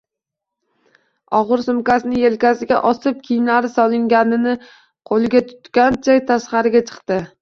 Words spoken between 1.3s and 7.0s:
Og`ir sumkasini elkasiga osib, kiyimlari solinganini qo`liga tutgancha tashqariga